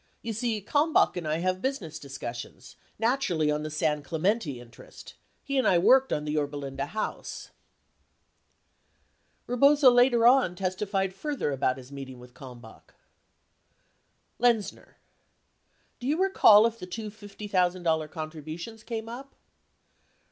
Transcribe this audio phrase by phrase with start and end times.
[0.23, 5.13] You see, Kalmbach and I have business discussions, naturally on the San Clemente interest.
[5.43, 7.51] He and I worked on the Yorba Linda House.
[9.45, 12.95] 37 Eebozo later on testified further about his meeting with Kalmbach:
[14.41, 14.95] Lexzxer.
[15.99, 19.35] Do you recall if the two $50,000 contributions came up?